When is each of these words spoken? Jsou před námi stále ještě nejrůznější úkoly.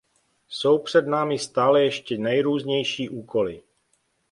Jsou 0.47 0.79
před 0.79 1.07
námi 1.07 1.39
stále 1.39 1.83
ještě 1.83 2.17
nejrůznější 2.17 3.09
úkoly. 3.09 3.63